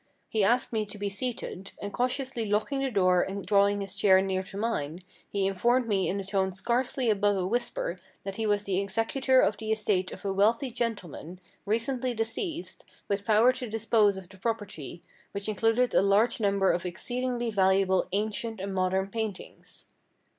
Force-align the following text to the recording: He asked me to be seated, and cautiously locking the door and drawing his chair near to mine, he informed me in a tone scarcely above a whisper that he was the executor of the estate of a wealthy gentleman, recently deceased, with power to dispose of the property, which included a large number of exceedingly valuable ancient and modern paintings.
He 0.29 0.43
asked 0.43 0.73
me 0.73 0.83
to 0.87 0.97
be 0.97 1.09
seated, 1.09 1.73
and 1.79 1.93
cautiously 1.93 2.47
locking 2.47 2.79
the 2.79 2.89
door 2.89 3.21
and 3.21 3.45
drawing 3.45 3.81
his 3.81 3.95
chair 3.95 4.19
near 4.19 4.41
to 4.41 4.57
mine, 4.57 5.03
he 5.29 5.45
informed 5.45 5.87
me 5.87 6.09
in 6.09 6.19
a 6.19 6.23
tone 6.23 6.53
scarcely 6.53 7.11
above 7.11 7.37
a 7.37 7.45
whisper 7.45 7.99
that 8.23 8.35
he 8.37 8.47
was 8.47 8.63
the 8.63 8.79
executor 8.79 9.41
of 9.41 9.57
the 9.57 9.71
estate 9.71 10.11
of 10.11 10.25
a 10.25 10.33
wealthy 10.33 10.71
gentleman, 10.71 11.39
recently 11.67 12.15
deceased, 12.15 12.83
with 13.07 13.23
power 13.25 13.53
to 13.53 13.69
dispose 13.69 14.17
of 14.17 14.27
the 14.27 14.37
property, 14.39 15.03
which 15.33 15.47
included 15.47 15.93
a 15.93 16.01
large 16.01 16.39
number 16.39 16.71
of 16.71 16.83
exceedingly 16.83 17.51
valuable 17.51 18.07
ancient 18.11 18.59
and 18.59 18.73
modern 18.73 19.07
paintings. 19.07 19.85